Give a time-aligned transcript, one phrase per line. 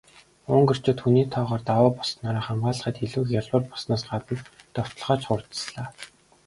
[0.53, 4.33] Унгарчууд хүний тоогоор давуу болсноороо хамгаалахад илүү хялбар болсноос гадна
[4.75, 5.85] довтолгоо ч хурдаслаа.